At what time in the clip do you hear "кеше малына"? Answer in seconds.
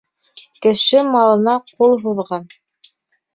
0.65-1.55